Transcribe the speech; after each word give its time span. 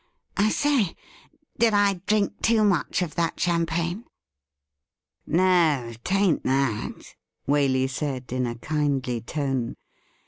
I 0.35 0.49
say, 0.49 0.95
did 1.59 1.75
I 1.75 2.01
drink 2.07 2.41
too 2.41 2.63
much 2.63 3.03
of 3.03 3.13
that 3.13 3.39
champagne 3.39 4.05
?''No, 5.27 5.93
'taint 6.03 6.41
that,' 6.43 7.13
Waley 7.47 7.87
said 7.87 8.33
in 8.33 8.47
a 8.47 8.55
kindly 8.55 9.21
tone. 9.21 9.75